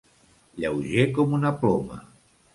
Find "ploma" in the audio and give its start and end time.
1.61-2.01